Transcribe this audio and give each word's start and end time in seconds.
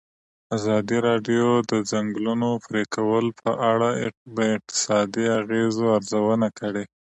ازادي 0.57 0.97
راډیو 1.07 1.47
د 1.61 1.63
د 1.71 1.73
ځنګلونو 1.91 2.49
پرېکول 2.65 3.25
په 3.41 3.51
اړه 3.71 3.89
د 4.37 4.37
اقتصادي 4.55 5.25
اغېزو 5.39 5.85
ارزونه 5.97 6.47
کړې. 6.59 6.83